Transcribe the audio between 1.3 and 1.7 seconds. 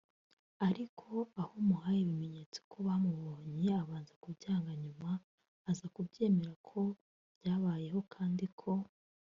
aho